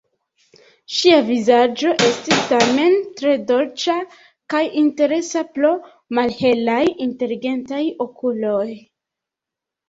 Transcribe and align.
Ŝia 0.99 1.17
vizaĝo 1.25 1.91
estis 2.05 2.39
tamen 2.51 2.95
tre 3.19 3.33
dolĉa 3.51 3.97
kaj 4.55 4.63
interesa 4.81 5.45
pro 5.59 5.75
malhelaj, 6.21 6.81
inteligentaj 7.09 7.85
okuloj. 8.09 8.67